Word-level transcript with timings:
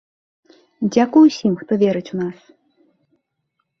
Дзякуй 0.93 1.23
усім 1.31 1.53
хто 1.61 1.71
верыць 1.85 2.09
у 2.17 2.21
нас! 2.23 2.39